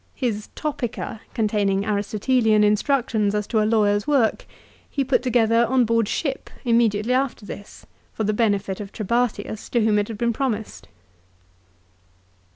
His" 0.15 0.49
Topica," 0.55 1.19
contain 1.35 1.69
ing 1.69 1.85
Aristotelian 1.85 2.63
instructions 2.63 3.35
as 3.35 3.45
to 3.45 3.61
a 3.61 3.65
lawyer's 3.69 4.07
work, 4.07 4.47
he 4.89 5.03
put 5.03 5.21
together 5.21 5.63
on 5.67 5.85
board 5.85 6.07
ship 6.07 6.49
immediately 6.65 7.13
after 7.13 7.45
this, 7.45 7.85
for 8.11 8.23
the 8.23 8.33
benefit 8.33 8.79
of 8.79 8.91
Trebatius, 8.91 9.69
to 9.69 9.83
whom 9.85 9.99
it 9.99 10.07
had 10.07 10.17
been 10.17 10.33
promised 10.33 10.87